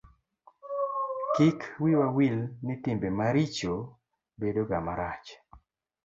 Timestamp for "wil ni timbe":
2.17-3.07